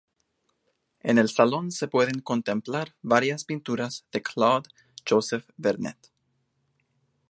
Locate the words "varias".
3.03-3.45